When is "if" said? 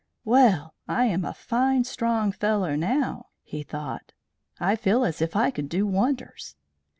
5.21-5.35